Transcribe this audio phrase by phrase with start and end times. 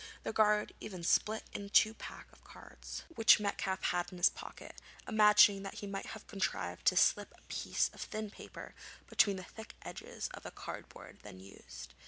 [0.23, 4.31] The guard even split in two a pack of cards which Metcalfe had in his
[4.31, 8.73] pocket, imagining that he might have contrived to slip a piece of thin paper
[9.07, 11.93] between the thick edges of the cardboard then used.